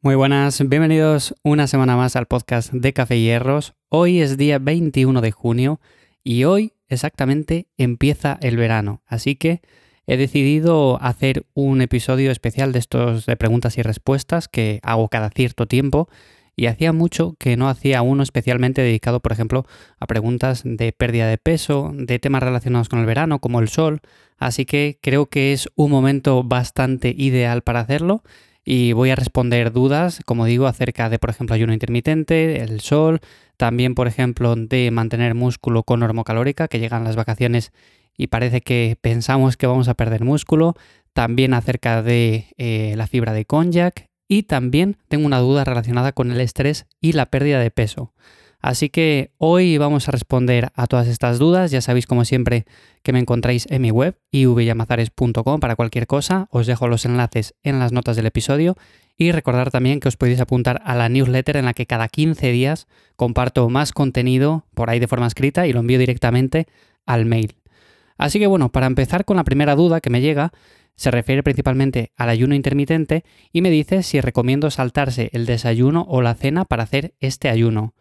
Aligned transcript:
Muy 0.00 0.14
buenas, 0.14 0.62
bienvenidos 0.68 1.34
una 1.42 1.66
semana 1.66 1.96
más 1.96 2.14
al 2.14 2.26
podcast 2.26 2.72
de 2.72 2.92
Café 2.92 3.16
y 3.16 3.24
Hierros. 3.24 3.74
Hoy 3.88 4.20
es 4.20 4.36
día 4.36 4.60
21 4.60 5.20
de 5.20 5.32
junio 5.32 5.80
y 6.22 6.44
hoy 6.44 6.72
exactamente 6.88 7.66
empieza 7.78 8.38
el 8.40 8.56
verano, 8.56 9.02
así 9.06 9.34
que 9.34 9.60
he 10.06 10.16
decidido 10.16 11.02
hacer 11.02 11.46
un 11.52 11.82
episodio 11.82 12.30
especial 12.30 12.70
de 12.70 12.78
estos 12.78 13.26
de 13.26 13.36
preguntas 13.36 13.76
y 13.76 13.82
respuestas 13.82 14.46
que 14.46 14.78
hago 14.84 15.08
cada 15.08 15.30
cierto 15.30 15.66
tiempo 15.66 16.08
y 16.54 16.66
hacía 16.66 16.92
mucho 16.92 17.34
que 17.36 17.56
no 17.56 17.68
hacía 17.68 18.00
uno 18.02 18.22
especialmente 18.22 18.82
dedicado, 18.82 19.18
por 19.18 19.32
ejemplo, 19.32 19.66
a 19.98 20.06
preguntas 20.06 20.62
de 20.64 20.92
pérdida 20.92 21.26
de 21.26 21.38
peso, 21.38 21.90
de 21.92 22.20
temas 22.20 22.44
relacionados 22.44 22.88
con 22.88 23.00
el 23.00 23.06
verano, 23.06 23.40
como 23.40 23.58
el 23.58 23.68
sol, 23.68 24.00
así 24.38 24.64
que 24.64 25.00
creo 25.02 25.26
que 25.26 25.52
es 25.52 25.68
un 25.74 25.90
momento 25.90 26.44
bastante 26.44 27.12
ideal 27.18 27.62
para 27.62 27.80
hacerlo 27.80 28.22
y 28.70 28.92
voy 28.92 29.08
a 29.08 29.16
responder 29.16 29.72
dudas, 29.72 30.20
como 30.26 30.44
digo, 30.44 30.66
acerca 30.66 31.08
de, 31.08 31.18
por 31.18 31.30
ejemplo, 31.30 31.54
ayuno 31.54 31.72
intermitente, 31.72 32.60
el 32.60 32.80
sol, 32.80 33.20
también, 33.56 33.94
por 33.94 34.08
ejemplo, 34.08 34.54
de 34.56 34.90
mantener 34.90 35.34
músculo 35.34 35.84
con 35.84 36.00
normocalórica, 36.00 36.68
que 36.68 36.78
llegan 36.78 37.02
las 37.02 37.16
vacaciones 37.16 37.72
y 38.14 38.26
parece 38.26 38.60
que 38.60 38.98
pensamos 39.00 39.56
que 39.56 39.66
vamos 39.66 39.88
a 39.88 39.94
perder 39.94 40.22
músculo, 40.22 40.74
también 41.14 41.54
acerca 41.54 42.02
de 42.02 42.48
eh, 42.58 42.92
la 42.98 43.06
fibra 43.06 43.32
de 43.32 43.46
konjac 43.46 44.04
y 44.28 44.42
también 44.42 44.98
tengo 45.08 45.24
una 45.24 45.38
duda 45.38 45.64
relacionada 45.64 46.12
con 46.12 46.30
el 46.30 46.42
estrés 46.42 46.84
y 47.00 47.12
la 47.12 47.24
pérdida 47.24 47.60
de 47.60 47.70
peso. 47.70 48.12
Así 48.68 48.90
que 48.90 49.30
hoy 49.38 49.78
vamos 49.78 50.08
a 50.08 50.12
responder 50.12 50.72
a 50.74 50.86
todas 50.86 51.08
estas 51.08 51.38
dudas. 51.38 51.70
Ya 51.70 51.80
sabéis, 51.80 52.04
como 52.04 52.26
siempre, 52.26 52.66
que 53.02 53.14
me 53.14 53.18
encontráis 53.18 53.66
en 53.70 53.80
mi 53.80 53.90
web, 53.90 54.18
ivyamazares.com 54.30 55.58
para 55.58 55.74
cualquier 55.74 56.06
cosa. 56.06 56.48
Os 56.50 56.66
dejo 56.66 56.86
los 56.86 57.06
enlaces 57.06 57.54
en 57.62 57.78
las 57.78 57.92
notas 57.92 58.14
del 58.14 58.26
episodio. 58.26 58.76
Y 59.16 59.32
recordar 59.32 59.70
también 59.70 60.00
que 60.00 60.08
os 60.08 60.18
podéis 60.18 60.38
apuntar 60.38 60.82
a 60.84 60.94
la 60.94 61.08
newsletter 61.08 61.56
en 61.56 61.64
la 61.64 61.72
que 61.72 61.86
cada 61.86 62.08
15 62.08 62.52
días 62.52 62.88
comparto 63.16 63.70
más 63.70 63.92
contenido 63.92 64.66
por 64.74 64.90
ahí 64.90 64.98
de 64.98 65.08
forma 65.08 65.28
escrita 65.28 65.66
y 65.66 65.72
lo 65.72 65.80
envío 65.80 65.98
directamente 65.98 66.66
al 67.06 67.24
mail. 67.24 67.56
Así 68.18 68.38
que 68.38 68.48
bueno, 68.48 68.70
para 68.70 68.84
empezar 68.84 69.24
con 69.24 69.38
la 69.38 69.44
primera 69.44 69.76
duda 69.76 70.02
que 70.02 70.10
me 70.10 70.20
llega, 70.20 70.52
se 70.94 71.10
refiere 71.10 71.42
principalmente 71.42 72.12
al 72.18 72.28
ayuno 72.28 72.54
intermitente 72.54 73.24
y 73.50 73.62
me 73.62 73.70
dice 73.70 74.02
si 74.02 74.20
recomiendo 74.20 74.70
saltarse 74.70 75.30
el 75.32 75.46
desayuno 75.46 76.04
o 76.06 76.20
la 76.20 76.34
cena 76.34 76.66
para 76.66 76.82
hacer 76.82 77.14
este 77.18 77.48
ayuno. 77.48 77.94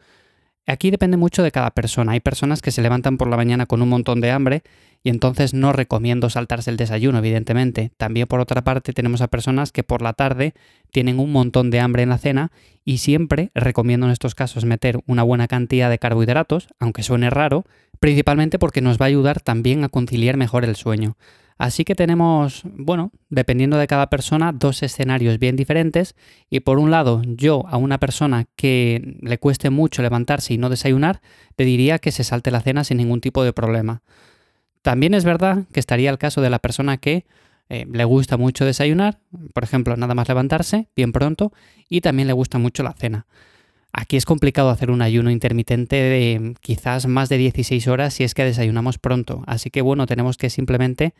Aquí 0.69 0.91
depende 0.91 1.15
mucho 1.15 1.43
de 1.43 1.51
cada 1.51 1.71
persona. 1.71 2.11
Hay 2.11 2.19
personas 2.19 2.61
que 2.61 2.71
se 2.71 2.81
levantan 2.81 3.17
por 3.17 3.29
la 3.29 3.37
mañana 3.37 3.67
con 3.67 3.81
un 3.81 3.87
montón 3.87 4.19
de 4.19 4.31
hambre 4.31 4.63
y 5.01 5.09
entonces 5.09 5.53
no 5.53 5.71
recomiendo 5.71 6.29
saltarse 6.29 6.69
el 6.69 6.75
desayuno, 6.75 7.19
evidentemente. 7.19 7.91
También 7.95 8.27
por 8.27 8.41
otra 8.41 8.65
parte 8.65 8.91
tenemos 8.91 9.21
a 9.21 9.29
personas 9.29 9.71
que 9.71 9.83
por 9.83 10.01
la 10.01 10.11
tarde 10.11 10.53
tienen 10.91 11.19
un 11.19 11.31
montón 11.31 11.69
de 11.69 11.79
hambre 11.79 12.03
en 12.03 12.09
la 12.09 12.17
cena 12.17 12.51
y 12.83 12.97
siempre 12.97 13.49
recomiendo 13.55 14.07
en 14.07 14.11
estos 14.11 14.35
casos 14.35 14.65
meter 14.65 14.99
una 15.07 15.23
buena 15.23 15.47
cantidad 15.47 15.89
de 15.89 15.99
carbohidratos, 15.99 16.67
aunque 16.79 17.01
suene 17.01 17.29
raro, 17.29 17.63
principalmente 18.01 18.59
porque 18.59 18.81
nos 18.81 18.99
va 18.99 19.05
a 19.05 19.07
ayudar 19.07 19.39
también 19.39 19.85
a 19.85 19.89
conciliar 19.89 20.35
mejor 20.35 20.65
el 20.65 20.75
sueño. 20.75 21.15
Así 21.57 21.85
que 21.85 21.95
tenemos, 21.95 22.61
bueno, 22.65 23.11
dependiendo 23.29 23.77
de 23.77 23.87
cada 23.87 24.09
persona, 24.09 24.51
dos 24.51 24.83
escenarios 24.83 25.39
bien 25.39 25.55
diferentes. 25.55 26.15
Y 26.49 26.59
por 26.59 26.77
un 26.77 26.91
lado, 26.91 27.21
yo 27.25 27.65
a 27.67 27.77
una 27.77 27.97
persona 27.97 28.45
que 28.55 29.17
le 29.21 29.39
cueste 29.39 29.69
mucho 29.69 30.01
levantarse 30.01 30.53
y 30.53 30.57
no 30.57 30.69
desayunar, 30.69 31.21
te 31.55 31.65
diría 31.65 31.97
que 31.99 32.11
se 32.11 32.23
salte 32.23 32.51
la 32.51 32.61
cena 32.61 32.83
sin 32.83 32.97
ningún 32.97 33.21
tipo 33.21 33.43
de 33.43 33.53
problema. 33.53 34.03
También 34.83 35.13
es 35.15 35.25
verdad 35.25 35.65
que 35.73 35.79
estaría 35.79 36.11
el 36.11 36.19
caso 36.19 36.41
de 36.41 36.49
la 36.49 36.59
persona 36.59 36.97
que 36.97 37.25
eh, 37.69 37.85
le 37.91 38.05
gusta 38.05 38.37
mucho 38.37 38.63
desayunar, 38.63 39.19
por 39.53 39.63
ejemplo, 39.63 39.97
nada 39.97 40.13
más 40.13 40.27
levantarse 40.27 40.87
bien 40.95 41.11
pronto, 41.11 41.51
y 41.89 42.01
también 42.01 42.27
le 42.27 42.33
gusta 42.33 42.59
mucho 42.59 42.83
la 42.83 42.93
cena. 42.93 43.25
Aquí 43.91 44.15
es 44.15 44.25
complicado 44.25 44.69
hacer 44.69 44.91
un 44.91 45.01
ayuno 45.01 45.31
intermitente 45.31 45.95
de 45.95 46.53
quizás 46.61 47.07
más 47.07 47.29
de 47.29 47.37
16 47.37 47.87
horas 47.87 48.13
si 48.13 48.23
es 48.23 48.35
que 48.35 48.43
desayunamos 48.43 48.99
pronto. 48.99 49.43
Así 49.47 49.71
que 49.71 49.81
bueno, 49.81 50.05
tenemos 50.05 50.37
que 50.37 50.51
simplemente 50.51 51.15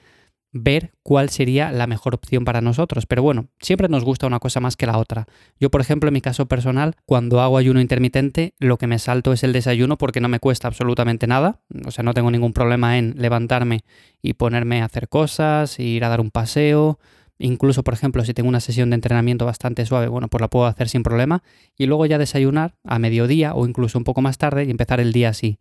ver 0.52 0.94
cuál 1.04 1.30
sería 1.30 1.72
la 1.72 1.88
mejor 1.88 2.16
opción 2.16 2.46
para 2.46 2.62
nosotros. 2.62 3.06
Pero 3.06 3.22
bueno, 3.22 3.48
siempre 3.60 3.90
nos 3.90 4.04
gusta 4.04 4.28
una 4.28 4.40
cosa 4.40 4.60
más 4.60 4.76
que 4.76 4.86
la 4.86 4.98
otra. 4.98 5.26
Yo, 5.60 5.70
por 5.70 5.82
ejemplo, 5.82 6.08
en 6.08 6.14
mi 6.14 6.22
caso 6.22 6.48
personal, 6.48 6.96
cuando 7.06 7.42
hago 7.42 7.58
ayuno 7.58 7.82
intermitente, 7.82 8.54
lo 8.60 8.78
que 8.78 8.88
me 8.88 9.00
salto 9.00 9.34
es 9.34 9.44
el 9.44 9.54
desayuno 9.54 9.98
porque 9.98 10.22
no 10.22 10.30
me 10.30 10.40
cuesta 10.40 10.68
absolutamente 10.68 11.28
nada. 11.28 11.60
O 11.86 11.92
sea, 11.92 12.04
no 12.04 12.14
tengo 12.14 12.32
ningún 12.32 12.54
problema 12.54 12.98
en 12.98 13.16
levantarme 13.18 13.82
y 14.22 14.34
ponerme 14.34 14.82
a 14.82 14.86
hacer 14.86 15.10
cosas, 15.10 15.80
ir 15.80 16.04
a 16.04 16.10
dar 16.10 16.22
un 16.22 16.32
paseo. 16.32 17.00
Incluso, 17.40 17.84
por 17.84 17.94
ejemplo, 17.94 18.26
si 18.26 18.34
tengo 18.34 18.50
una 18.50 18.60
sesión 18.60 18.90
de 18.90 18.96
entrenamiento 18.96 19.46
bastante 19.46 19.86
suave, 19.86 20.08
bueno, 20.08 20.28
pues 20.28 20.42
la 20.42 20.50
puedo 20.50 20.66
hacer 20.66 20.90
sin 20.90 21.04
problema. 21.04 21.44
Y 21.78 21.86
luego 21.86 22.06
ya 22.06 22.18
desayunar 22.18 22.76
a 22.84 22.98
mediodía 23.00 23.54
o 23.54 23.68
incluso 23.68 23.98
un 23.98 24.04
poco 24.04 24.22
más 24.22 24.38
tarde 24.38 24.66
y 24.66 24.72
empezar 24.72 25.00
el 25.00 25.14
día 25.14 25.30
así. 25.30 25.60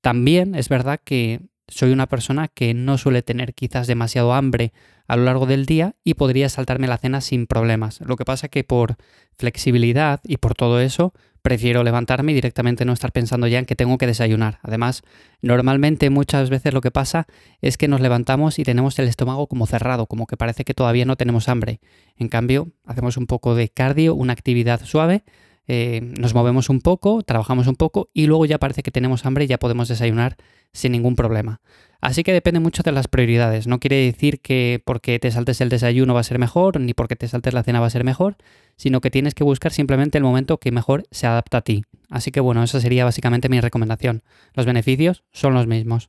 También 0.00 0.54
es 0.54 0.70
verdad 0.70 0.98
que 1.02 1.40
soy 1.70 1.92
una 1.92 2.06
persona 2.06 2.48
que 2.48 2.74
no 2.74 2.98
suele 2.98 3.22
tener 3.22 3.54
quizás 3.54 3.86
demasiado 3.86 4.34
hambre 4.34 4.72
a 5.06 5.16
lo 5.16 5.24
largo 5.24 5.46
del 5.46 5.66
día 5.66 5.96
y 6.04 6.14
podría 6.14 6.48
saltarme 6.48 6.86
la 6.86 6.98
cena 6.98 7.20
sin 7.20 7.46
problemas. 7.46 8.00
Lo 8.02 8.16
que 8.16 8.24
pasa 8.24 8.48
que 8.48 8.64
por 8.64 8.96
flexibilidad 9.38 10.20
y 10.24 10.36
por 10.36 10.54
todo 10.54 10.80
eso 10.80 11.14
prefiero 11.42 11.82
levantarme 11.82 12.32
y 12.32 12.34
directamente 12.34 12.84
no 12.84 12.92
estar 12.92 13.12
pensando 13.12 13.46
ya 13.46 13.58
en 13.58 13.66
que 13.66 13.76
tengo 13.76 13.98
que 13.98 14.06
desayunar. 14.06 14.58
Además, 14.62 15.02
normalmente 15.40 16.10
muchas 16.10 16.50
veces 16.50 16.74
lo 16.74 16.80
que 16.80 16.90
pasa 16.90 17.26
es 17.60 17.78
que 17.78 17.88
nos 17.88 18.00
levantamos 18.00 18.58
y 18.58 18.62
tenemos 18.62 18.98
el 18.98 19.08
estómago 19.08 19.46
como 19.46 19.66
cerrado, 19.66 20.06
como 20.06 20.26
que 20.26 20.36
parece 20.36 20.64
que 20.64 20.74
todavía 20.74 21.04
no 21.04 21.16
tenemos 21.16 21.48
hambre. 21.48 21.80
En 22.16 22.28
cambio, 22.28 22.68
hacemos 22.84 23.16
un 23.16 23.26
poco 23.26 23.54
de 23.54 23.68
cardio, 23.68 24.14
una 24.14 24.32
actividad 24.32 24.84
suave, 24.84 25.24
eh, 25.72 26.00
nos 26.18 26.34
movemos 26.34 26.68
un 26.68 26.80
poco, 26.80 27.22
trabajamos 27.22 27.66
un 27.68 27.76
poco 27.76 28.10
y 28.12 28.26
luego 28.26 28.44
ya 28.44 28.58
parece 28.58 28.82
que 28.82 28.90
tenemos 28.90 29.24
hambre 29.24 29.44
y 29.44 29.46
ya 29.46 29.58
podemos 29.58 29.88
desayunar 29.88 30.36
sin 30.72 30.92
ningún 30.92 31.16
problema. 31.16 31.60
Así 32.00 32.22
que 32.22 32.32
depende 32.32 32.60
mucho 32.60 32.82
de 32.82 32.92
las 32.92 33.08
prioridades. 33.08 33.66
No 33.66 33.78
quiere 33.78 33.96
decir 33.96 34.40
que 34.40 34.82
porque 34.84 35.18
te 35.18 35.30
saltes 35.30 35.60
el 35.60 35.68
desayuno 35.68 36.14
va 36.14 36.20
a 36.20 36.24
ser 36.24 36.38
mejor, 36.38 36.80
ni 36.80 36.94
porque 36.94 37.16
te 37.16 37.28
saltes 37.28 37.52
la 37.52 37.62
cena 37.62 37.80
va 37.80 37.86
a 37.86 37.90
ser 37.90 38.04
mejor, 38.04 38.36
sino 38.76 39.02
que 39.02 39.10
tienes 39.10 39.34
que 39.34 39.44
buscar 39.44 39.72
simplemente 39.72 40.16
el 40.16 40.24
momento 40.24 40.56
que 40.56 40.72
mejor 40.72 41.04
se 41.10 41.26
adapta 41.26 41.58
a 41.58 41.60
ti. 41.60 41.84
Así 42.08 42.30
que 42.30 42.40
bueno, 42.40 42.62
esa 42.62 42.80
sería 42.80 43.04
básicamente 43.04 43.50
mi 43.50 43.60
recomendación. 43.60 44.22
Los 44.54 44.64
beneficios 44.64 45.24
son 45.32 45.52
los 45.52 45.66
mismos. 45.66 46.06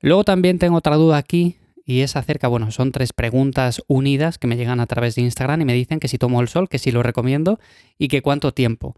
Luego 0.00 0.22
también 0.22 0.58
tengo 0.58 0.76
otra 0.76 0.94
duda 0.94 1.16
aquí 1.16 1.56
y 1.84 2.02
es 2.02 2.14
acerca, 2.14 2.46
bueno, 2.46 2.70
son 2.70 2.92
tres 2.92 3.12
preguntas 3.12 3.82
unidas 3.88 4.38
que 4.38 4.46
me 4.46 4.56
llegan 4.56 4.78
a 4.78 4.86
través 4.86 5.16
de 5.16 5.22
Instagram 5.22 5.62
y 5.62 5.64
me 5.64 5.74
dicen 5.74 5.98
que 5.98 6.06
si 6.06 6.18
tomo 6.18 6.40
el 6.40 6.46
sol, 6.46 6.68
que 6.68 6.78
si 6.78 6.92
lo 6.92 7.02
recomiendo 7.02 7.58
y 7.98 8.06
que 8.06 8.22
cuánto 8.22 8.54
tiempo. 8.54 8.94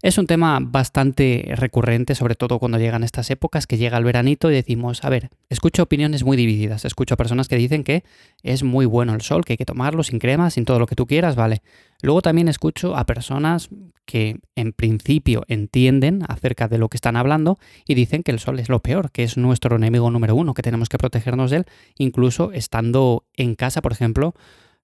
Es 0.00 0.16
un 0.16 0.28
tema 0.28 0.60
bastante 0.62 1.44
recurrente, 1.56 2.14
sobre 2.14 2.36
todo 2.36 2.60
cuando 2.60 2.78
llegan 2.78 3.02
estas 3.02 3.30
épocas, 3.30 3.66
que 3.66 3.78
llega 3.78 3.98
el 3.98 4.04
veranito 4.04 4.48
y 4.48 4.54
decimos, 4.54 5.02
a 5.02 5.08
ver, 5.08 5.30
escucho 5.48 5.82
opiniones 5.82 6.22
muy 6.22 6.36
divididas, 6.36 6.84
escucho 6.84 7.14
a 7.14 7.16
personas 7.16 7.48
que 7.48 7.56
dicen 7.56 7.82
que 7.82 8.04
es 8.44 8.62
muy 8.62 8.86
bueno 8.86 9.12
el 9.12 9.22
sol, 9.22 9.44
que 9.44 9.54
hay 9.54 9.56
que 9.56 9.64
tomarlo 9.64 10.04
sin 10.04 10.20
crema, 10.20 10.50
sin 10.50 10.64
todo 10.64 10.78
lo 10.78 10.86
que 10.86 10.94
tú 10.94 11.08
quieras, 11.08 11.34
vale. 11.34 11.62
Luego 12.00 12.22
también 12.22 12.46
escucho 12.46 12.96
a 12.96 13.06
personas 13.06 13.70
que 14.04 14.38
en 14.54 14.72
principio 14.72 15.42
entienden 15.48 16.22
acerca 16.28 16.68
de 16.68 16.78
lo 16.78 16.88
que 16.88 16.96
están 16.96 17.16
hablando 17.16 17.58
y 17.84 17.94
dicen 17.94 18.22
que 18.22 18.30
el 18.30 18.38
sol 18.38 18.60
es 18.60 18.68
lo 18.68 18.78
peor, 18.78 19.10
que 19.10 19.24
es 19.24 19.36
nuestro 19.36 19.74
enemigo 19.74 20.12
número 20.12 20.36
uno, 20.36 20.54
que 20.54 20.62
tenemos 20.62 20.88
que 20.88 20.98
protegernos 20.98 21.50
de 21.50 21.56
él, 21.56 21.64
incluso 21.96 22.52
estando 22.52 23.24
en 23.34 23.56
casa, 23.56 23.82
por 23.82 23.90
ejemplo, 23.90 24.36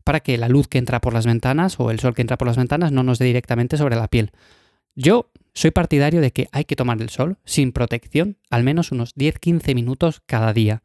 para 0.03 0.19
que 0.19 0.39
la 0.39 0.49
luz 0.49 0.67
que 0.67 0.79
entra 0.79 1.01
por 1.01 1.15
las 1.15 1.25
ventanas 1.25 1.79
o 1.79 1.93
el 1.93 2.01
sol 2.01 2.17
que 2.17 2.23
entra 2.23 2.37
por 2.37 2.49
las 2.49 2.57
ventanas 2.57 2.91
no 2.91 3.05
nos 3.05 3.21
dé 3.21 3.27
directamente 3.27 3.77
sobre 3.77 3.95
la 3.95 4.09
piel. 4.09 4.33
Yo 4.95 5.31
soy 5.55 5.71
partidario 5.71 6.21
de 6.21 6.31
que 6.31 6.49
hay 6.53 6.65
que 6.65 6.77
tomar 6.77 7.01
el 7.03 7.09
sol 7.09 7.39
sin 7.45 7.73
protección 7.73 8.39
al 8.51 8.63
menos 8.63 8.93
unos 8.93 9.15
10-15 9.17 9.75
minutos 9.75 10.23
cada 10.27 10.53
día. 10.53 10.83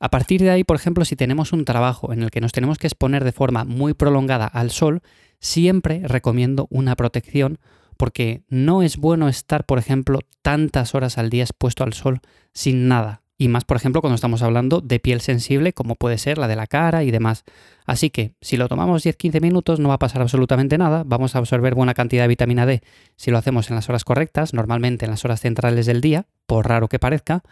A 0.00 0.10
partir 0.10 0.40
de 0.40 0.50
ahí, 0.50 0.62
por 0.62 0.76
ejemplo, 0.76 1.04
si 1.04 1.16
tenemos 1.16 1.52
un 1.52 1.64
trabajo 1.64 2.12
en 2.12 2.22
el 2.22 2.30
que 2.30 2.40
nos 2.40 2.52
tenemos 2.52 2.78
que 2.78 2.86
exponer 2.86 3.24
de 3.24 3.32
forma 3.32 3.64
muy 3.64 3.94
prolongada 3.94 4.46
al 4.46 4.70
sol, 4.70 5.02
siempre 5.40 6.02
recomiendo 6.04 6.68
una 6.70 6.94
protección 6.94 7.58
porque 7.96 8.42
no 8.48 8.82
es 8.82 8.96
bueno 8.96 9.28
estar, 9.28 9.66
por 9.66 9.78
ejemplo, 9.78 10.20
tantas 10.42 10.94
horas 10.94 11.18
al 11.18 11.30
día 11.30 11.42
expuesto 11.42 11.82
al 11.82 11.94
sol 11.94 12.20
sin 12.52 12.86
nada 12.86 13.22
y 13.38 13.48
más 13.48 13.64
por 13.64 13.76
ejemplo 13.76 14.00
cuando 14.00 14.16
estamos 14.16 14.42
hablando 14.42 14.80
de 14.80 14.98
piel 14.98 15.20
sensible 15.20 15.72
como 15.72 15.94
puede 15.94 16.18
ser 16.18 16.36
la 16.36 16.48
de 16.48 16.56
la 16.56 16.66
cara 16.66 17.04
y 17.04 17.10
demás. 17.10 17.44
Así 17.86 18.10
que 18.10 18.34
si 18.40 18.56
lo 18.56 18.68
tomamos 18.68 19.06
10-15 19.06 19.40
minutos 19.40 19.80
no 19.80 19.88
va 19.88 19.94
a 19.94 19.98
pasar 19.98 20.20
absolutamente 20.20 20.76
nada, 20.76 21.04
vamos 21.06 21.34
a 21.34 21.38
absorber 21.38 21.74
buena 21.74 21.94
cantidad 21.94 22.24
de 22.24 22.28
vitamina 22.28 22.66
D 22.66 22.82
si 23.16 23.30
lo 23.30 23.38
hacemos 23.38 23.70
en 23.70 23.76
las 23.76 23.88
horas 23.88 24.04
correctas, 24.04 24.52
normalmente 24.52 25.04
en 25.04 25.12
las 25.12 25.24
horas 25.24 25.40
centrales 25.40 25.86
del 25.86 26.00
día, 26.00 26.26
por 26.46 26.68
raro 26.68 26.88
que 26.88 26.98
parezca, 26.98 27.44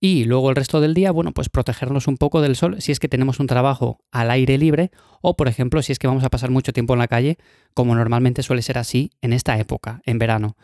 y 0.00 0.24
luego 0.24 0.50
el 0.50 0.56
resto 0.56 0.82
del 0.82 0.92
día, 0.92 1.12
bueno, 1.12 1.32
pues 1.32 1.48
protegernos 1.48 2.08
un 2.08 2.18
poco 2.18 2.42
del 2.42 2.56
sol 2.56 2.76
si 2.80 2.92
es 2.92 3.00
que 3.00 3.08
tenemos 3.08 3.40
un 3.40 3.46
trabajo 3.46 4.00
al 4.12 4.30
aire 4.30 4.58
libre 4.58 4.90
o, 5.22 5.34
por 5.34 5.48
ejemplo, 5.48 5.80
si 5.80 5.92
es 5.92 5.98
que 5.98 6.06
vamos 6.06 6.24
a 6.24 6.28
pasar 6.28 6.50
mucho 6.50 6.74
tiempo 6.74 6.92
en 6.92 6.98
la 6.98 7.08
calle, 7.08 7.38
como 7.72 7.94
normalmente 7.94 8.42
suele 8.42 8.60
ser 8.60 8.76
así 8.76 9.12
en 9.22 9.32
esta 9.32 9.58
época, 9.58 10.02
en 10.04 10.18
verano. 10.18 10.56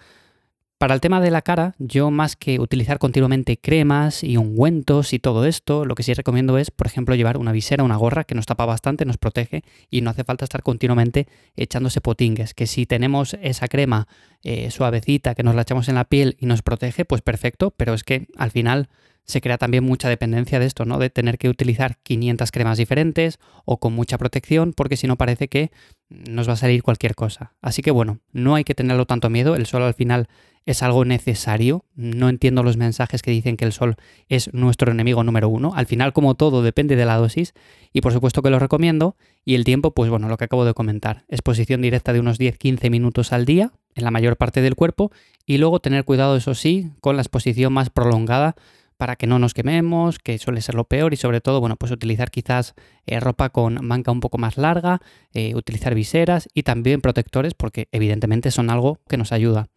Para 0.80 0.94
el 0.94 1.02
tema 1.02 1.20
de 1.20 1.30
la 1.30 1.42
cara, 1.42 1.74
yo 1.78 2.10
más 2.10 2.36
que 2.36 2.58
utilizar 2.58 2.98
continuamente 2.98 3.58
cremas 3.58 4.24
y 4.24 4.38
ungüentos 4.38 5.12
y 5.12 5.18
todo 5.18 5.44
esto, 5.44 5.84
lo 5.84 5.94
que 5.94 6.02
sí 6.02 6.14
recomiendo 6.14 6.56
es, 6.56 6.70
por 6.70 6.86
ejemplo, 6.86 7.14
llevar 7.14 7.36
una 7.36 7.52
visera, 7.52 7.84
una 7.84 7.98
gorra 7.98 8.24
que 8.24 8.34
nos 8.34 8.46
tapa 8.46 8.64
bastante, 8.64 9.04
nos 9.04 9.18
protege 9.18 9.62
y 9.90 10.00
no 10.00 10.08
hace 10.08 10.24
falta 10.24 10.46
estar 10.46 10.62
continuamente 10.62 11.28
echándose 11.54 12.00
potingues. 12.00 12.54
Que 12.54 12.66
si 12.66 12.86
tenemos 12.86 13.36
esa 13.42 13.68
crema 13.68 14.08
eh, 14.42 14.70
suavecita 14.70 15.34
que 15.34 15.42
nos 15.42 15.54
la 15.54 15.62
echamos 15.62 15.86
en 15.90 15.96
la 15.96 16.04
piel 16.04 16.38
y 16.40 16.46
nos 16.46 16.62
protege, 16.62 17.04
pues 17.04 17.20
perfecto, 17.20 17.72
pero 17.72 17.92
es 17.92 18.02
que 18.02 18.28
al 18.38 18.50
final 18.50 18.88
se 19.30 19.40
crea 19.40 19.58
también 19.58 19.84
mucha 19.84 20.08
dependencia 20.08 20.58
de 20.58 20.66
esto, 20.66 20.84
¿no? 20.84 20.98
De 20.98 21.10
tener 21.10 21.38
que 21.38 21.48
utilizar 21.48 21.98
500 22.02 22.50
cremas 22.50 22.78
diferentes 22.78 23.38
o 23.64 23.78
con 23.78 23.94
mucha 23.94 24.18
protección, 24.18 24.72
porque 24.74 24.96
si 24.96 25.06
no 25.06 25.16
parece 25.16 25.48
que 25.48 25.70
nos 26.08 26.48
va 26.48 26.54
a 26.54 26.56
salir 26.56 26.82
cualquier 26.82 27.14
cosa. 27.14 27.54
Así 27.62 27.82
que 27.82 27.90
bueno, 27.90 28.18
no 28.32 28.54
hay 28.54 28.64
que 28.64 28.74
tenerlo 28.74 29.06
tanto 29.06 29.30
miedo, 29.30 29.54
el 29.54 29.66
sol 29.66 29.82
al 29.82 29.94
final 29.94 30.28
es 30.66 30.82
algo 30.82 31.04
necesario. 31.04 31.84
No 31.94 32.28
entiendo 32.28 32.62
los 32.62 32.76
mensajes 32.76 33.22
que 33.22 33.30
dicen 33.30 33.56
que 33.56 33.64
el 33.64 33.72
sol 33.72 33.96
es 34.28 34.52
nuestro 34.52 34.92
enemigo 34.92 35.24
número 35.24 35.48
uno. 35.48 35.72
Al 35.74 35.86
final, 35.86 36.12
como 36.12 36.34
todo, 36.34 36.62
depende 36.62 36.96
de 36.96 37.04
la 37.04 37.16
dosis. 37.16 37.54
Y 37.92 38.00
por 38.00 38.12
supuesto 38.12 38.42
que 38.42 38.50
lo 38.50 38.58
recomiendo. 38.58 39.16
Y 39.44 39.54
el 39.54 39.64
tiempo, 39.64 39.92
pues 39.92 40.10
bueno, 40.10 40.28
lo 40.28 40.36
que 40.36 40.44
acabo 40.44 40.64
de 40.64 40.74
comentar. 40.74 41.24
Exposición 41.28 41.80
directa 41.80 42.12
de 42.12 42.20
unos 42.20 42.38
10-15 42.38 42.90
minutos 42.90 43.32
al 43.32 43.44
día 43.44 43.72
en 43.94 44.04
la 44.04 44.10
mayor 44.10 44.36
parte 44.36 44.60
del 44.60 44.76
cuerpo. 44.76 45.10
Y 45.46 45.58
luego 45.58 45.80
tener 45.80 46.04
cuidado, 46.04 46.36
eso 46.36 46.54
sí, 46.54 46.90
con 47.00 47.16
la 47.16 47.22
exposición 47.22 47.72
más 47.72 47.90
prolongada 47.90 48.54
para 49.00 49.16
que 49.16 49.26
no 49.26 49.38
nos 49.38 49.54
quememos, 49.54 50.18
que 50.18 50.36
suele 50.36 50.60
ser 50.60 50.74
lo 50.74 50.84
peor, 50.84 51.14
y 51.14 51.16
sobre 51.16 51.40
todo, 51.40 51.58
bueno, 51.58 51.76
pues 51.76 51.90
utilizar 51.90 52.30
quizás 52.30 52.74
eh, 53.06 53.18
ropa 53.18 53.48
con 53.48 53.82
manga 53.82 54.12
un 54.12 54.20
poco 54.20 54.36
más 54.36 54.58
larga, 54.58 55.00
eh, 55.32 55.54
utilizar 55.54 55.94
viseras 55.94 56.50
y 56.52 56.64
también 56.64 57.00
protectores, 57.00 57.54
porque 57.54 57.88
evidentemente 57.92 58.50
son 58.50 58.68
algo 58.68 58.98
que 59.08 59.16
nos 59.16 59.32
ayuda. 59.32 59.68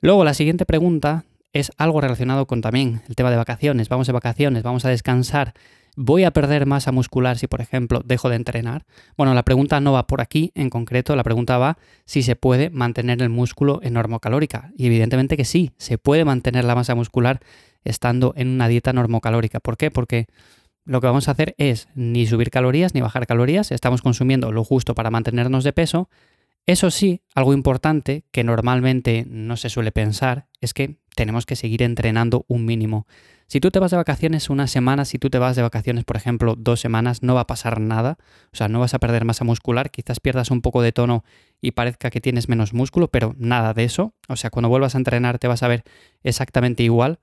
Luego, 0.00 0.22
la 0.22 0.34
siguiente 0.34 0.66
pregunta 0.66 1.24
es 1.52 1.72
algo 1.78 2.00
relacionado 2.00 2.46
con 2.46 2.60
también 2.60 3.02
el 3.08 3.16
tema 3.16 3.32
de 3.32 3.36
vacaciones. 3.36 3.88
Vamos 3.88 4.06
de 4.06 4.12
vacaciones, 4.12 4.62
vamos 4.62 4.84
a 4.84 4.90
descansar. 4.90 5.54
¿Voy 6.00 6.22
a 6.22 6.30
perder 6.30 6.64
masa 6.64 6.92
muscular 6.92 7.38
si, 7.38 7.48
por 7.48 7.60
ejemplo, 7.60 8.02
dejo 8.04 8.28
de 8.28 8.36
entrenar? 8.36 8.86
Bueno, 9.16 9.34
la 9.34 9.42
pregunta 9.42 9.80
no 9.80 9.90
va 9.90 10.06
por 10.06 10.20
aquí 10.20 10.52
en 10.54 10.70
concreto, 10.70 11.16
la 11.16 11.24
pregunta 11.24 11.58
va 11.58 11.76
si 12.04 12.22
se 12.22 12.36
puede 12.36 12.70
mantener 12.70 13.20
el 13.20 13.30
músculo 13.30 13.80
en 13.82 13.94
normocalórica. 13.94 14.70
Y 14.76 14.86
evidentemente 14.86 15.36
que 15.36 15.44
sí, 15.44 15.72
se 15.76 15.98
puede 15.98 16.24
mantener 16.24 16.64
la 16.64 16.76
masa 16.76 16.94
muscular 16.94 17.40
estando 17.82 18.32
en 18.36 18.46
una 18.46 18.68
dieta 18.68 18.92
normocalórica. 18.92 19.58
¿Por 19.58 19.76
qué? 19.76 19.90
Porque 19.90 20.28
lo 20.84 21.00
que 21.00 21.08
vamos 21.08 21.26
a 21.26 21.32
hacer 21.32 21.56
es 21.58 21.88
ni 21.96 22.28
subir 22.28 22.50
calorías 22.50 22.94
ni 22.94 23.00
bajar 23.00 23.26
calorías, 23.26 23.72
estamos 23.72 24.00
consumiendo 24.00 24.52
lo 24.52 24.62
justo 24.62 24.94
para 24.94 25.10
mantenernos 25.10 25.64
de 25.64 25.72
peso. 25.72 26.08
Eso 26.68 26.90
sí, 26.90 27.22
algo 27.34 27.54
importante 27.54 28.26
que 28.30 28.44
normalmente 28.44 29.24
no 29.26 29.56
se 29.56 29.70
suele 29.70 29.90
pensar 29.90 30.48
es 30.60 30.74
que 30.74 30.98
tenemos 31.16 31.46
que 31.46 31.56
seguir 31.56 31.82
entrenando 31.82 32.44
un 32.46 32.66
mínimo. 32.66 33.06
Si 33.46 33.58
tú 33.58 33.70
te 33.70 33.78
vas 33.78 33.90
de 33.90 33.96
vacaciones 33.96 34.50
una 34.50 34.66
semana, 34.66 35.06
si 35.06 35.18
tú 35.18 35.30
te 35.30 35.38
vas 35.38 35.56
de 35.56 35.62
vacaciones, 35.62 36.04
por 36.04 36.18
ejemplo, 36.18 36.56
dos 36.58 36.78
semanas, 36.78 37.22
no 37.22 37.34
va 37.34 37.40
a 37.40 37.46
pasar 37.46 37.80
nada. 37.80 38.18
O 38.52 38.56
sea, 38.56 38.68
no 38.68 38.80
vas 38.80 38.92
a 38.92 38.98
perder 38.98 39.24
masa 39.24 39.46
muscular, 39.46 39.90
quizás 39.90 40.20
pierdas 40.20 40.50
un 40.50 40.60
poco 40.60 40.82
de 40.82 40.92
tono 40.92 41.24
y 41.62 41.70
parezca 41.70 42.10
que 42.10 42.20
tienes 42.20 42.50
menos 42.50 42.74
músculo, 42.74 43.08
pero 43.08 43.34
nada 43.38 43.72
de 43.72 43.84
eso. 43.84 44.12
O 44.28 44.36
sea, 44.36 44.50
cuando 44.50 44.68
vuelvas 44.68 44.94
a 44.94 44.98
entrenar 44.98 45.38
te 45.38 45.48
vas 45.48 45.62
a 45.62 45.68
ver 45.68 45.84
exactamente 46.22 46.82
igual. 46.82 47.18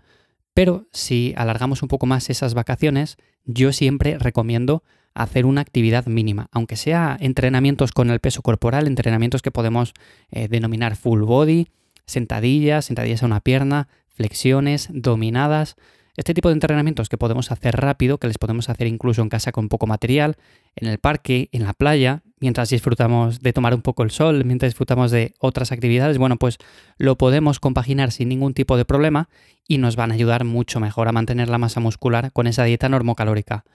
Pero 0.56 0.88
si 0.92 1.36
alargamos 1.38 1.84
un 1.84 1.88
poco 1.88 2.08
más 2.08 2.32
esas 2.32 2.56
vacaciones, 2.56 3.18
yo 3.44 3.74
siempre 3.74 4.18
recomiendo 4.18 4.84
hacer 5.16 5.46
una 5.46 5.62
actividad 5.62 6.06
mínima, 6.06 6.50
aunque 6.52 6.76
sea 6.76 7.18
entrenamientos 7.20 7.92
con 7.92 8.12
el 8.12 8.20
peso 8.20 8.42
corporal, 8.42 8.86
entrenamientos 8.86 9.42
que 9.42 9.52
podemos 9.52 9.94
eh, 10.30 10.48
denominar 10.48 10.96
full 10.96 11.24
body, 11.24 11.68
sentadillas, 12.06 12.86
sentadillas 12.86 13.24
a 13.24 13.26
una 13.26 13.40
pierna, 13.40 13.88
flexiones, 14.10 14.90
dominadas, 14.92 15.76
este 16.18 16.34
tipo 16.34 16.48
de 16.48 16.54
entrenamientos 16.54 17.10
que 17.10 17.18
podemos 17.18 17.52
hacer 17.52 17.76
rápido, 17.76 18.18
que 18.18 18.28
les 18.28 18.38
podemos 18.38 18.70
hacer 18.70 18.88
incluso 18.88 19.22
en 19.22 19.30
casa 19.30 19.52
con 19.52 19.68
poco 19.68 19.86
material, 19.86 20.38
en 20.76 20.88
el 20.88 20.98
parque, 20.98 21.50
en 21.52 21.64
la 21.64 21.74
playa, 21.74 22.22
mientras 22.40 22.70
disfrutamos 22.70 23.42
de 23.42 23.52
tomar 23.52 23.74
un 23.74 23.82
poco 23.82 24.04
el 24.04 24.12
sol, 24.12 24.46
mientras 24.46 24.72
disfrutamos 24.72 25.12
de 25.12 25.34
otras 25.40 25.72
actividades, 25.74 26.18
bueno, 26.18 26.38
pues 26.38 26.58
lo 26.98 27.18
podemos 27.18 27.60
compaginar 27.60 28.12
sin 28.12 28.30
ningún 28.30 28.54
tipo 28.54 28.78
de 28.78 28.86
problema 28.86 29.28
y 29.68 29.78
nos 29.78 29.98
van 29.98 30.12
a 30.12 30.14
ayudar 30.14 30.46
mucho 30.46 30.80
mejor 30.80 31.10
a 31.10 31.12
mantener 31.12 31.50
la 31.50 31.58
masa 31.58 31.82
muscular 31.82 32.32
con 32.32 32.48
esa 32.48 32.64
dieta 32.64 32.88
normocalórica. 32.88 33.66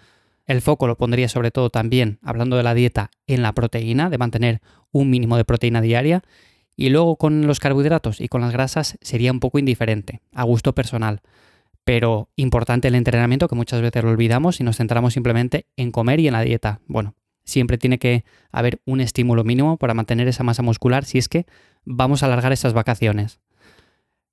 El 0.50 0.62
foco 0.62 0.88
lo 0.88 0.99
pondría 0.99 1.29
sobre 1.29 1.52
todo 1.52 1.70
también, 1.70 2.19
hablando 2.25 2.56
de 2.56 2.64
la 2.64 2.75
dieta, 2.75 3.12
en 3.29 3.41
la 3.41 3.52
proteína, 3.52 4.11
de 4.11 4.19
mantener 4.19 4.61
un 4.91 5.08
mínimo 5.08 5.37
de 5.37 5.44
proteína 5.44 5.81
diaria, 5.81 6.25
y 6.75 6.88
luego 6.88 7.14
con 7.14 7.47
los 7.47 7.61
carbohidratos 7.61 8.20
y 8.20 8.26
con 8.26 8.41
las 8.41 8.52
grasas 8.52 8.99
sería 9.00 9.31
un 9.31 9.38
poco 9.38 9.61
indiferente, 9.61 10.23
a 10.35 10.43
gusto 10.43 10.75
personal 10.75 11.23
pero 11.85 12.29
importante 12.37 12.88
el 12.88 12.94
entrenamiento 12.97 13.49
que 13.49 13.55
muchas 13.55 13.81
veces 13.81 14.02
lo 14.02 14.11
olvidamos 14.11 14.61
y 14.61 14.64
nos 14.64 14.76
centramos 14.76 15.14
simplemente 15.14 15.67
en 15.76 15.93
comer 15.93 16.20
y 16.20 16.26
en 16.26 16.35
la 16.35 16.43
dieta. 16.43 16.81
Bueno, 16.87 17.14
siempre 17.44 17.79
tiene 17.79 17.99
que 17.99 18.25
haber 18.50 18.81
un 18.87 19.00
estímulo 19.00 19.44
mínimo 19.44 19.76
para 19.76 19.94
mantener 19.94 20.29
esa 20.29 20.44
masa 20.44 20.62
muscular 20.62 21.05
si 21.05 21.19
es 21.19 21.29
que 21.29 21.46
vamos 21.85 22.23
a 22.23 22.26
alargar 22.26 22.53
esas 22.53 22.75
vacaciones. 22.75 23.41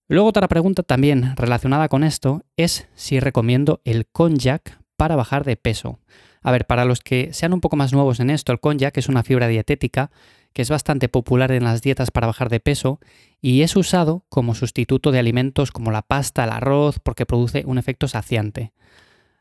Luego 0.07 0.29
otra 0.29 0.47
pregunta 0.47 0.83
también 0.83 1.35
relacionada 1.35 1.87
con 1.89 2.03
esto 2.03 2.43
es 2.57 2.87
si 2.95 3.19
recomiendo 3.19 3.81
el 3.85 4.07
konjac 4.07 4.79
para 4.97 5.15
bajar 5.15 5.45
de 5.45 5.55
peso. 5.55 5.99
A 6.41 6.51
ver, 6.51 6.65
para 6.65 6.85
los 6.85 6.99
que 6.99 7.31
sean 7.33 7.53
un 7.53 7.61
poco 7.61 7.75
más 7.77 7.93
nuevos 7.93 8.19
en 8.19 8.29
esto, 8.29 8.51
el 8.51 8.59
konjac 8.59 8.97
es 8.97 9.07
una 9.07 9.23
fibra 9.23 9.47
dietética 9.47 10.11
que 10.53 10.63
es 10.63 10.69
bastante 10.69 11.07
popular 11.07 11.51
en 11.51 11.63
las 11.63 11.81
dietas 11.81 12.09
para 12.09 12.27
bajar 12.27 12.49
de 12.49 12.59
peso 12.59 12.99
y 13.41 13.61
es 13.61 13.75
usado 13.75 14.25
como 14.27 14.55
sustituto 14.55 15.11
de 15.11 15.19
alimentos 15.19 15.71
como 15.71 15.91
la 15.91 16.01
pasta, 16.01 16.43
el 16.43 16.49
arroz, 16.49 16.99
porque 16.99 17.25
produce 17.25 17.63
un 17.65 17.77
efecto 17.77 18.07
saciante. 18.07 18.73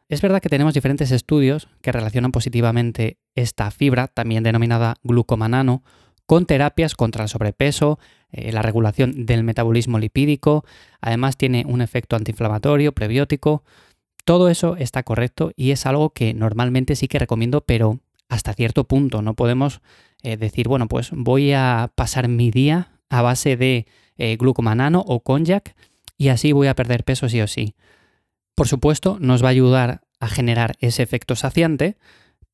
Es 0.08 0.20
verdad 0.20 0.40
que 0.40 0.48
tenemos 0.48 0.74
diferentes 0.74 1.10
estudios 1.10 1.68
que 1.80 1.90
relacionan 1.90 2.32
positivamente 2.32 3.18
esta 3.34 3.70
fibra, 3.70 4.06
también 4.08 4.44
denominada 4.44 4.96
glucomanano, 5.02 5.82
con 6.26 6.44
terapias 6.44 6.94
contra 6.94 7.22
el 7.24 7.28
sobrepeso, 7.28 7.98
eh, 8.30 8.52
la 8.52 8.62
regulación 8.62 9.26
del 9.26 9.42
metabolismo 9.42 9.98
lipídico, 9.98 10.64
además 11.00 11.36
tiene 11.36 11.64
un 11.66 11.80
efecto 11.80 12.16
antiinflamatorio, 12.16 12.92
prebiótico. 12.92 13.64
Todo 14.26 14.48
eso 14.48 14.76
está 14.76 15.04
correcto 15.04 15.52
y 15.54 15.70
es 15.70 15.86
algo 15.86 16.10
que 16.10 16.34
normalmente 16.34 16.96
sí 16.96 17.06
que 17.06 17.20
recomiendo, 17.20 17.60
pero 17.60 18.00
hasta 18.28 18.54
cierto 18.54 18.82
punto. 18.82 19.22
No 19.22 19.34
podemos 19.34 19.80
eh, 20.24 20.36
decir, 20.36 20.66
bueno, 20.66 20.88
pues 20.88 21.10
voy 21.12 21.52
a 21.52 21.92
pasar 21.94 22.26
mi 22.26 22.50
día 22.50 22.90
a 23.08 23.22
base 23.22 23.56
de 23.56 23.86
eh, 24.16 24.36
glucomanano 24.36 25.04
o 25.06 25.20
konjac 25.20 25.76
y 26.18 26.30
así 26.30 26.50
voy 26.50 26.66
a 26.66 26.74
perder 26.74 27.04
peso 27.04 27.28
sí 27.28 27.40
o 27.40 27.46
sí. 27.46 27.76
Por 28.56 28.66
supuesto, 28.66 29.16
nos 29.20 29.44
va 29.44 29.46
a 29.46 29.50
ayudar 29.50 30.00
a 30.18 30.26
generar 30.26 30.74
ese 30.80 31.04
efecto 31.04 31.36
saciante, 31.36 31.96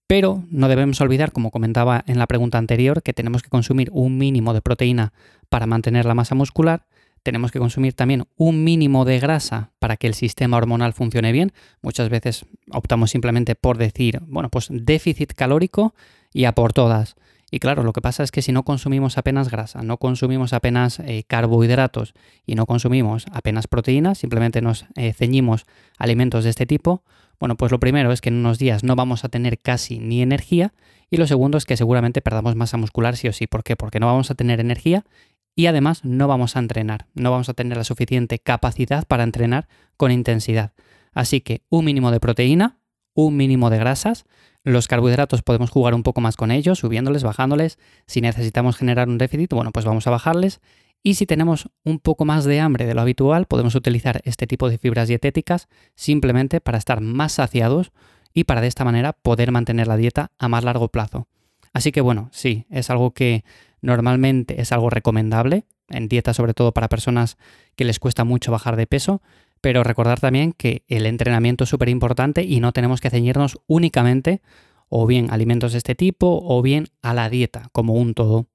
pero 0.06 0.44
no 0.50 0.68
debemos 0.68 1.00
olvidar, 1.00 1.32
como 1.32 1.50
comentaba 1.50 2.04
en 2.06 2.18
la 2.18 2.26
pregunta 2.26 2.58
anterior, 2.58 3.02
que 3.02 3.14
tenemos 3.14 3.42
que 3.42 3.48
consumir 3.48 3.88
un 3.92 4.18
mínimo 4.18 4.52
de 4.52 4.60
proteína 4.60 5.14
para 5.48 5.66
mantener 5.66 6.04
la 6.04 6.14
masa 6.14 6.34
muscular 6.34 6.84
tenemos 7.22 7.50
que 7.52 7.58
consumir 7.58 7.94
también 7.94 8.24
un 8.36 8.64
mínimo 8.64 9.04
de 9.04 9.20
grasa 9.20 9.70
para 9.78 9.96
que 9.96 10.06
el 10.06 10.14
sistema 10.14 10.56
hormonal 10.56 10.92
funcione 10.92 11.32
bien. 11.32 11.52
Muchas 11.80 12.08
veces 12.08 12.46
optamos 12.70 13.10
simplemente 13.10 13.54
por 13.54 13.78
decir, 13.78 14.20
bueno, 14.26 14.48
pues 14.48 14.68
déficit 14.70 15.32
calórico 15.32 15.94
y 16.32 16.44
a 16.44 16.52
por 16.52 16.72
todas. 16.72 17.16
Y 17.50 17.58
claro, 17.58 17.82
lo 17.82 17.92
que 17.92 18.00
pasa 18.00 18.22
es 18.22 18.30
que 18.30 18.40
si 18.40 18.50
no 18.50 18.62
consumimos 18.62 19.18
apenas 19.18 19.50
grasa, 19.50 19.82
no 19.82 19.98
consumimos 19.98 20.54
apenas 20.54 21.00
eh, 21.00 21.24
carbohidratos 21.26 22.14
y 22.46 22.54
no 22.54 22.64
consumimos 22.64 23.26
apenas 23.30 23.66
proteínas, 23.66 24.18
simplemente 24.18 24.62
nos 24.62 24.86
eh, 24.96 25.12
ceñimos 25.12 25.66
alimentos 25.98 26.44
de 26.44 26.50
este 26.50 26.64
tipo, 26.64 27.02
bueno, 27.38 27.56
pues 27.56 27.70
lo 27.70 27.80
primero 27.80 28.12
es 28.12 28.20
que 28.20 28.30
en 28.30 28.36
unos 28.36 28.58
días 28.58 28.84
no 28.84 28.96
vamos 28.96 29.24
a 29.24 29.28
tener 29.28 29.58
casi 29.58 29.98
ni 29.98 30.22
energía 30.22 30.72
y 31.10 31.18
lo 31.18 31.26
segundo 31.26 31.58
es 31.58 31.66
que 31.66 31.76
seguramente 31.76 32.22
perdamos 32.22 32.56
masa 32.56 32.78
muscular 32.78 33.16
sí 33.16 33.28
o 33.28 33.32
sí. 33.32 33.46
¿Por 33.46 33.64
qué? 33.64 33.76
Porque 33.76 34.00
no 34.00 34.06
vamos 34.06 34.30
a 34.30 34.34
tener 34.34 34.60
energía 34.60 35.04
y 35.54 35.66
además 35.66 36.04
no 36.04 36.28
vamos 36.28 36.56
a 36.56 36.58
entrenar, 36.58 37.06
no 37.14 37.30
vamos 37.30 37.48
a 37.48 37.54
tener 37.54 37.76
la 37.76 37.84
suficiente 37.84 38.38
capacidad 38.38 39.06
para 39.06 39.22
entrenar 39.22 39.68
con 39.96 40.10
intensidad. 40.10 40.72
Así 41.12 41.40
que 41.40 41.62
un 41.68 41.84
mínimo 41.84 42.10
de 42.10 42.20
proteína, 42.20 42.78
un 43.14 43.36
mínimo 43.36 43.68
de 43.70 43.78
grasas, 43.78 44.24
los 44.64 44.88
carbohidratos 44.88 45.42
podemos 45.42 45.70
jugar 45.70 45.94
un 45.94 46.02
poco 46.02 46.20
más 46.20 46.36
con 46.36 46.50
ellos, 46.50 46.78
subiéndoles, 46.78 47.24
bajándoles. 47.24 47.78
Si 48.06 48.20
necesitamos 48.20 48.76
generar 48.76 49.08
un 49.08 49.18
déficit, 49.18 49.52
bueno, 49.52 49.72
pues 49.72 49.84
vamos 49.84 50.06
a 50.06 50.10
bajarles. 50.10 50.60
Y 51.02 51.14
si 51.14 51.26
tenemos 51.26 51.68
un 51.84 51.98
poco 51.98 52.24
más 52.24 52.44
de 52.44 52.60
hambre 52.60 52.86
de 52.86 52.94
lo 52.94 53.00
habitual, 53.00 53.46
podemos 53.46 53.74
utilizar 53.74 54.20
este 54.24 54.46
tipo 54.46 54.70
de 54.70 54.78
fibras 54.78 55.08
dietéticas 55.08 55.68
simplemente 55.96 56.60
para 56.60 56.78
estar 56.78 57.00
más 57.00 57.32
saciados 57.32 57.92
y 58.32 58.44
para 58.44 58.60
de 58.60 58.68
esta 58.68 58.84
manera 58.84 59.12
poder 59.12 59.50
mantener 59.50 59.88
la 59.88 59.96
dieta 59.96 60.30
a 60.38 60.48
más 60.48 60.62
largo 60.62 60.88
plazo. 60.88 61.26
Así 61.72 61.92
que 61.92 62.00
bueno, 62.00 62.28
sí, 62.32 62.66
es 62.70 62.90
algo 62.90 63.12
que 63.12 63.44
Normalmente 63.82 64.60
es 64.60 64.70
algo 64.70 64.88
recomendable, 64.88 65.64
en 65.88 66.08
dieta 66.08 66.32
sobre 66.32 66.54
todo 66.54 66.72
para 66.72 66.88
personas 66.88 67.36
que 67.74 67.84
les 67.84 67.98
cuesta 67.98 68.24
mucho 68.24 68.52
bajar 68.52 68.76
de 68.76 68.86
peso, 68.86 69.20
pero 69.60 69.82
recordar 69.82 70.20
también 70.20 70.52
que 70.52 70.84
el 70.86 71.04
entrenamiento 71.04 71.64
es 71.64 71.70
súper 71.70 71.88
importante 71.88 72.44
y 72.44 72.60
no 72.60 72.72
tenemos 72.72 73.00
que 73.00 73.10
ceñirnos 73.10 73.60
únicamente 73.66 74.40
o 74.88 75.06
bien 75.06 75.30
alimentos 75.30 75.72
de 75.72 75.78
este 75.78 75.96
tipo 75.96 76.40
o 76.44 76.62
bien 76.62 76.88
a 77.02 77.12
la 77.12 77.28
dieta 77.28 77.68
como 77.72 77.94
un 77.94 78.14
todo. 78.14 78.46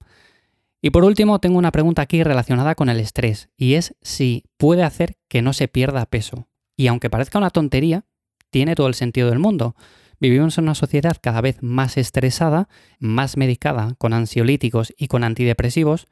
Y 0.82 0.92
por 0.92 1.04
último, 1.04 1.40
tengo 1.40 1.58
una 1.58 1.72
pregunta 1.72 2.04
aquí 2.04 2.24
relacionada 2.24 2.76
con 2.76 2.88
el 2.88 3.00
estrés, 3.00 3.50
y 3.58 3.74
es 3.74 3.96
si 4.02 4.46
puede 4.58 4.84
hacer 4.84 5.18
que 5.28 5.42
no 5.42 5.52
se 5.52 5.68
pierda 5.68 6.06
peso. 6.06 6.48
Y 6.78 6.88
aunque 6.88 7.10
parezca 7.10 7.40
una 7.40 7.50
tontería, 7.50 8.06
tiene 8.50 8.76
todo 8.76 8.88
el 8.88 8.94
sentido 8.94 9.30
del 9.30 9.40
mundo. 9.40 9.76
Vivimos 10.20 10.58
en 10.58 10.64
una 10.64 10.76
sociedad 10.76 11.18
cada 11.22 11.42
vez 11.42 11.62
más 11.62 11.98
estresada, 11.98 12.70
más 13.00 13.38
medicada 13.38 13.94
con 13.98 14.14
ansiolíticos 14.14 14.94
y 14.98 15.08
con 15.08 15.24
antidepresivos, 15.24 16.08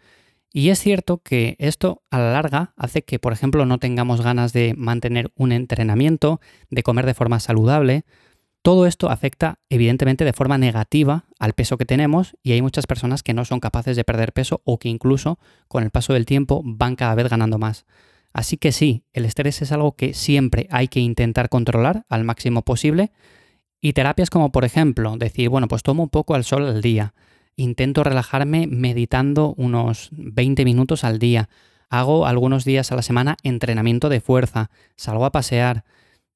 y 0.55 0.69
es 0.69 0.79
cierto 0.79 1.17
que 1.17 1.57
esto 1.59 2.03
a 2.11 2.17
la 2.17 2.31
larga 2.31 2.73
hace 2.77 3.03
que, 3.03 3.19
por 3.19 3.33
ejemplo, 3.33 3.65
no 3.65 3.77
tengamos 3.77 4.21
ganas 4.21 4.53
de 4.53 4.73
mantener 4.77 5.29
un 5.35 5.51
entrenamiento, 5.51 6.39
de 6.69 6.81
comer 6.81 7.05
de 7.05 7.13
forma 7.13 7.41
saludable. 7.41 8.05
Todo 8.61 8.85
esto 8.85 9.09
afecta 9.09 9.59
evidentemente 9.69 10.23
de 10.23 10.31
forma 10.31 10.57
negativa 10.57 11.25
al 11.39 11.53
peso 11.53 11.77
que 11.77 11.83
tenemos 11.83 12.37
y 12.41 12.53
hay 12.53 12.61
muchas 12.61 12.87
personas 12.87 13.21
que 13.21 13.33
no 13.33 13.43
son 13.43 13.59
capaces 13.59 13.97
de 13.97 14.05
perder 14.05 14.31
peso 14.31 14.61
o 14.63 14.79
que 14.79 14.87
incluso 14.87 15.39
con 15.67 15.83
el 15.83 15.89
paso 15.89 16.13
del 16.13 16.25
tiempo 16.25 16.61
van 16.63 16.95
cada 16.95 17.15
vez 17.15 17.29
ganando 17.29 17.57
más. 17.57 17.85
Así 18.31 18.55
que 18.55 18.71
sí, 18.71 19.03
el 19.11 19.25
estrés 19.25 19.61
es 19.61 19.73
algo 19.73 19.91
que 19.97 20.13
siempre 20.13 20.67
hay 20.71 20.87
que 20.87 21.01
intentar 21.01 21.49
controlar 21.49 22.05
al 22.07 22.23
máximo 22.23 22.61
posible 22.61 23.11
y 23.85 23.93
terapias 23.93 24.31
como 24.31 24.51
por 24.51 24.65
ejemplo 24.65 25.15
decir, 25.15 25.49
bueno, 25.49 25.67
pues 25.67 25.83
tomo 25.83 26.01
un 26.01 26.09
poco 26.09 26.33
al 26.33 26.43
sol 26.43 26.65
al 26.65 26.81
día, 26.81 27.13
intento 27.55 28.03
relajarme 28.03 28.65
meditando 28.65 29.53
unos 29.57 30.09
20 30.13 30.65
minutos 30.65 31.03
al 31.03 31.19
día. 31.19 31.49
Hago 31.89 32.25
algunos 32.25 32.65
días 32.65 32.91
a 32.91 32.95
la 32.95 33.03
semana 33.03 33.37
entrenamiento 33.43 34.09
de 34.09 34.21
fuerza, 34.21 34.71
salgo 34.95 35.23
a 35.23 35.31
pasear. 35.31 35.83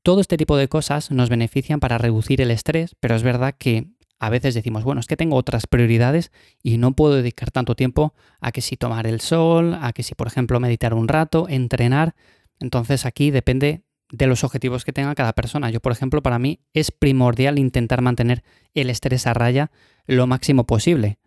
Todo 0.04 0.22
este 0.22 0.38
tipo 0.38 0.58
de 0.58 0.68
cosas 0.68 1.10
nos 1.10 1.30
benefician 1.30 1.80
para 1.80 1.98
reducir 1.98 2.40
el 2.40 2.52
estrés, 2.52 2.96
pero 3.00 3.16
es 3.16 3.24
verdad 3.24 3.56
que 3.58 3.88
a 4.20 4.30
veces 4.30 4.54
decimos, 4.54 4.84
bueno, 4.84 5.02
es 5.02 5.08
que 5.08 5.18
tengo 5.18 5.36
otras 5.36 5.66
prioridades 5.66 6.32
y 6.62 6.78
no 6.78 6.92
puedo 6.92 7.16
dedicar 7.16 7.50
tanto 7.50 7.74
tiempo 7.74 8.14
a 8.42 8.52
que 8.52 8.62
si 8.62 8.78
tomar 8.78 9.08
el 9.08 9.22
sol, 9.22 9.76
a 9.82 9.92
que 9.92 10.04
si, 10.04 10.14
por 10.14 10.28
ejemplo, 10.28 10.60
meditar 10.60 10.94
un 10.94 11.08
rato, 11.08 11.48
entrenar. 11.50 12.14
Entonces 12.60 13.08
aquí 13.08 13.32
depende 13.32 13.82
de 14.12 14.28
los 14.28 14.44
objetivos 14.44 14.86
que 14.86 14.94
tenga 14.94 15.16
cada 15.16 15.34
persona. 15.34 15.70
Yo, 15.70 15.80
por 15.80 15.92
ejemplo, 15.92 16.22
para 16.22 16.40
mí 16.40 16.60
es 16.74 16.92
primordial 16.92 17.60
intentar 17.60 18.02
mantener 18.02 18.44
el 18.74 18.90
estrés 18.90 19.28
a 19.28 19.34
raya 19.34 19.72
lo 20.06 20.28
máximo 20.28 20.66
posible. 20.66 21.20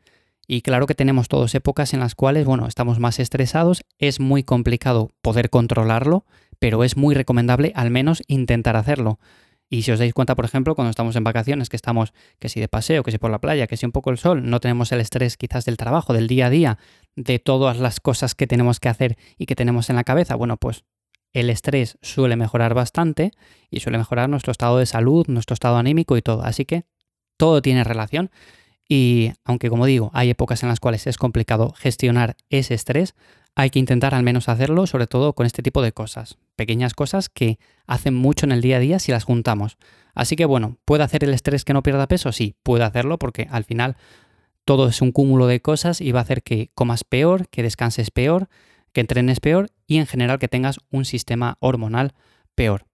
Y 0.47 0.63
claro 0.63 0.87
que 0.87 0.95
tenemos 0.95 1.29
todas 1.29 1.55
épocas 1.55 1.95
en 1.95 2.01
las 2.01 2.15
cuales, 2.15 2.45
bueno, 2.45 2.67
estamos 2.67 2.99
más 2.99 3.21
estresados, 3.21 3.85
es 3.99 4.19
muy 4.19 4.43
complicado 4.43 5.11
poder 5.23 5.51
controlarlo, 5.51 6.27
pero 6.59 6.85
es 6.85 6.97
muy 6.97 7.15
recomendable 7.15 7.73
al 7.77 7.91
menos 7.91 8.23
intentar 8.27 8.77
hacerlo. 8.77 9.19
Y 9.71 9.83
si 9.83 9.93
os 9.93 9.99
dais 9.99 10.13
cuenta, 10.13 10.35
por 10.35 10.45
ejemplo, 10.45 10.75
cuando 10.75 10.91
estamos 10.91 11.17
en 11.17 11.25
vacaciones, 11.25 11.71
que 11.71 11.77
estamos, 11.77 12.13
que 12.39 12.51
si 12.51 12.61
de 12.61 12.69
paseo, 12.69 13.03
que 13.03 13.11
si 13.11 13.17
por 13.17 13.31
la 13.31 13.41
playa, 13.41 13.67
que 13.67 13.79
si 13.79 13.87
un 13.87 13.93
poco 13.93 14.11
el 14.11 14.19
sol, 14.19 14.51
no 14.51 14.61
tenemos 14.61 14.93
el 14.93 15.01
estrés 15.01 15.39
quizás 15.39 15.65
del 15.65 15.79
trabajo, 15.79 16.13
del 16.13 16.27
día 16.27 16.47
a 16.47 16.51
día, 16.51 16.79
de 17.17 17.39
todas 17.39 17.79
las 17.79 18.01
cosas 18.01 18.35
que 18.35 18.47
tenemos 18.47 18.81
que 18.81 18.91
hacer 18.91 19.17
y 19.39 19.47
que 19.47 19.55
tenemos 19.55 19.89
en 19.89 19.97
la 19.97 20.05
cabeza, 20.05 20.35
bueno, 20.35 20.59
pues 20.59 20.85
el 21.33 21.51
estrés 21.51 21.99
suele 22.03 22.37
mejorar 22.37 22.75
bastante 22.75 23.33
y 23.71 23.81
suele 23.81 23.99
mejorar 23.99 24.29
nuestro 24.29 24.51
estado 24.51 24.79
de 24.79 24.87
salud, 24.87 25.27
nuestro 25.29 25.55
estado 25.55 25.77
anímico 25.77 26.17
y 26.17 26.23
todo. 26.23 26.43
Así 26.45 26.65
que 26.65 26.85
todo 27.37 27.63
tiene 27.63 27.85
relación 27.85 28.31
y 28.89 29.33
aunque 29.45 29.71
como 29.71 29.87
digo, 29.87 30.11
hay 30.13 30.31
épocas 30.31 30.63
en 30.63 30.69
las 30.69 30.81
cuales 30.81 31.07
es 31.07 31.17
complicado 31.17 31.73
gestionar 31.79 32.37
ese 32.51 32.75
estrés, 32.75 33.15
hay 33.55 33.71
que 33.71 33.79
intentar 33.79 34.15
al 34.15 34.23
menos 34.23 34.49
hacerlo, 34.49 34.87
sobre 34.87 35.07
todo 35.07 35.35
con 35.35 35.47
este 35.47 35.63
tipo 35.63 35.83
de 35.83 35.93
cosas, 35.93 36.39
pequeñas 36.57 36.95
cosas 36.95 37.29
que 37.29 37.59
hacen 37.87 38.15
mucho 38.15 38.47
en 38.47 38.53
el 38.53 38.61
día 38.61 38.77
a 38.77 38.81
día 38.81 38.99
si 38.99 39.13
las 39.13 39.25
juntamos. 39.25 39.77
Así 40.15 40.37
que 40.37 40.45
bueno, 40.45 40.77
¿puede 40.85 41.05
hacer 41.05 41.25
el 41.25 41.35
estrés 41.35 41.65
que 41.65 41.73
no 41.73 41.83
pierda 41.83 42.07
peso? 42.07 42.33
Sí, 42.33 42.55
puede 42.63 42.85
hacerlo 42.85 43.19
porque 43.19 43.49
al 43.51 43.65
final 43.65 43.97
todo 44.65 44.89
es 44.89 45.01
un 45.01 45.13
cúmulo 45.13 45.47
de 45.47 45.61
cosas 45.61 46.01
y 46.01 46.13
va 46.13 46.21
a 46.21 46.23
hacer 46.23 46.43
que 46.43 46.71
comas 46.75 47.05
peor, 47.05 47.49
que 47.49 47.63
descanses 47.63 48.11
peor, 48.11 48.49
que 48.93 49.01
entrenes 49.01 49.41
peor 49.41 49.71
y 49.87 49.99
en 49.99 50.07
general 50.07 50.39
que 50.39 50.49
tengas 50.49 50.81
un 50.91 51.05
sistema 51.05 51.57
hormonal 51.61 52.15
peor. 52.55 52.87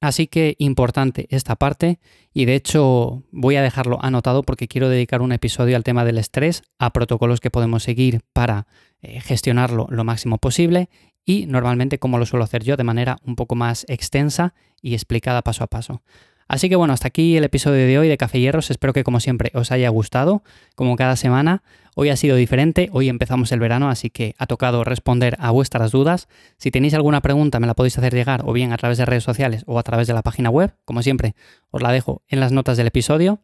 Así 0.00 0.26
que 0.26 0.56
importante 0.58 1.26
esta 1.28 1.56
parte 1.56 2.00
y 2.32 2.46
de 2.46 2.54
hecho 2.54 3.22
voy 3.32 3.56
a 3.56 3.62
dejarlo 3.62 4.02
anotado 4.02 4.42
porque 4.42 4.66
quiero 4.66 4.88
dedicar 4.88 5.20
un 5.20 5.32
episodio 5.32 5.76
al 5.76 5.84
tema 5.84 6.06
del 6.06 6.16
estrés, 6.16 6.62
a 6.78 6.90
protocolos 6.90 7.40
que 7.40 7.50
podemos 7.50 7.82
seguir 7.82 8.22
para 8.32 8.66
eh, 9.02 9.20
gestionarlo 9.20 9.86
lo 9.90 10.04
máximo 10.04 10.38
posible 10.38 10.88
y 11.26 11.44
normalmente 11.46 11.98
como 11.98 12.18
lo 12.18 12.24
suelo 12.24 12.44
hacer 12.44 12.64
yo 12.64 12.78
de 12.78 12.84
manera 12.84 13.18
un 13.24 13.36
poco 13.36 13.56
más 13.56 13.84
extensa 13.88 14.54
y 14.80 14.94
explicada 14.94 15.42
paso 15.42 15.64
a 15.64 15.66
paso. 15.66 16.02
Así 16.48 16.68
que 16.68 16.76
bueno, 16.76 16.94
hasta 16.94 17.06
aquí 17.06 17.36
el 17.36 17.44
episodio 17.44 17.86
de 17.86 17.98
hoy 17.98 18.08
de 18.08 18.16
Café 18.16 18.40
Hierros. 18.40 18.70
Espero 18.70 18.92
que 18.92 19.04
como 19.04 19.20
siempre 19.20 19.52
os 19.54 19.70
haya 19.70 19.88
gustado, 19.90 20.42
como 20.74 20.96
cada 20.96 21.14
semana. 21.14 21.62
Hoy 21.94 22.10
ha 22.10 22.16
sido 22.16 22.36
diferente, 22.36 22.88
hoy 22.92 23.08
empezamos 23.08 23.52
el 23.52 23.60
verano, 23.60 23.88
así 23.88 24.10
que 24.10 24.34
ha 24.38 24.46
tocado 24.46 24.84
responder 24.84 25.36
a 25.40 25.50
vuestras 25.50 25.90
dudas. 25.90 26.28
Si 26.56 26.70
tenéis 26.70 26.94
alguna 26.94 27.20
pregunta 27.20 27.60
me 27.60 27.66
la 27.66 27.74
podéis 27.74 27.98
hacer 27.98 28.14
llegar 28.14 28.42
o 28.44 28.52
bien 28.52 28.72
a 28.72 28.76
través 28.76 28.98
de 28.98 29.06
redes 29.06 29.24
sociales 29.24 29.64
o 29.66 29.78
a 29.78 29.82
través 29.82 30.06
de 30.06 30.14
la 30.14 30.22
página 30.22 30.50
web. 30.50 30.74
Como 30.84 31.02
siempre, 31.02 31.34
os 31.70 31.82
la 31.82 31.92
dejo 31.92 32.22
en 32.28 32.40
las 32.40 32.52
notas 32.52 32.76
del 32.76 32.86
episodio. 32.86 33.40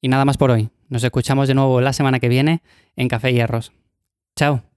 Y 0.00 0.08
nada 0.08 0.24
más 0.24 0.36
por 0.36 0.50
hoy. 0.50 0.70
Nos 0.88 1.02
escuchamos 1.02 1.48
de 1.48 1.54
nuevo 1.54 1.80
la 1.80 1.92
semana 1.92 2.20
que 2.20 2.28
viene 2.28 2.62
en 2.96 3.08
Café 3.08 3.32
Hierros. 3.32 3.72
Chao. 4.36 4.73